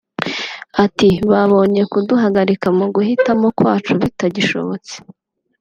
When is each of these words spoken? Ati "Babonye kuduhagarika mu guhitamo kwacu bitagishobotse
Ati 0.83 1.09
"Babonye 1.31 1.81
kuduhagarika 1.91 2.67
mu 2.77 2.85
guhitamo 2.95 3.47
kwacu 3.57 3.91
bitagishobotse 4.01 4.93